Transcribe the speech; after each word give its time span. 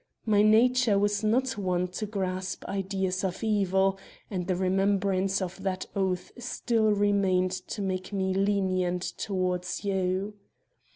My 0.25 0.41
nature 0.41 0.97
was 0.97 1.23
not 1.23 1.59
one 1.59 1.87
to 1.89 2.07
grasp 2.07 2.65
ideas 2.65 3.23
of 3.23 3.43
evil, 3.43 3.99
and 4.31 4.47
the 4.47 4.55
remembrance 4.55 5.43
of 5.43 5.61
that 5.61 5.85
oath 5.95 6.31
still 6.39 6.89
remained 6.91 7.51
to 7.51 7.83
make 7.83 8.11
me 8.11 8.33
lenient 8.33 9.03
toward 9.19 9.63
you. 9.83 10.33